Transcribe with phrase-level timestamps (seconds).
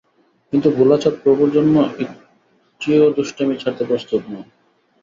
[0.53, 4.45] কিন্তু ভোলাচাঁদ প্রভুর জন্য একটিও দুষ্টামি ছাড়তে প্রস্তুত নন।